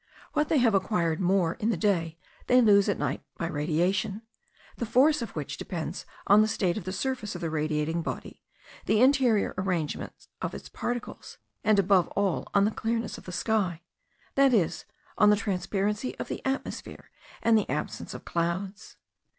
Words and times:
What 0.33 0.49
they 0.49 0.57
have 0.57 0.73
acquired 0.73 1.19
more 1.19 1.53
in 1.59 1.69
the 1.69 1.77
day 1.77 2.17
they 2.47 2.59
lose 2.59 2.89
at 2.89 2.97
night 2.97 3.21
by 3.37 3.45
radiation, 3.45 4.23
the 4.77 4.85
force 4.87 5.21
of 5.21 5.35
which 5.35 5.57
depends 5.57 6.07
on 6.25 6.41
the 6.41 6.47
state 6.47 6.75
of 6.75 6.85
the 6.85 6.91
surface 6.91 7.35
of 7.35 7.41
the 7.41 7.51
radiating 7.51 8.01
body, 8.01 8.41
the 8.87 8.99
interior 8.99 9.53
arrangement 9.59 10.27
of 10.41 10.55
its 10.55 10.69
particles, 10.69 11.37
and, 11.63 11.77
above 11.77 12.07
all, 12.15 12.47
on 12.55 12.65
the 12.65 12.71
clearness 12.71 13.19
of 13.19 13.25
the 13.25 13.31
sky, 13.31 13.83
that 14.33 14.55
is, 14.55 14.85
on 15.19 15.29
the 15.29 15.35
transparency 15.35 16.17
of 16.17 16.29
the 16.29 16.43
atmosphere 16.47 17.11
and 17.43 17.55
the 17.55 17.69
absence 17.69 18.15
of 18.15 18.25
clouds. 18.25 18.97